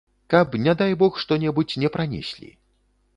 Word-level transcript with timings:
Каб 0.33 0.55
не 0.67 0.73
дай 0.79 0.95
бог, 1.01 1.19
што-небудзь 1.25 1.77
не 1.83 1.91
пранеслі. 1.99 2.49